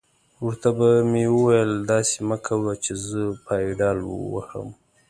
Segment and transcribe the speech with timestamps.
[0.43, 3.99] ور ته به مې ویل: داسې مه کوه چې زه پایډل
[4.33, 4.67] وهم.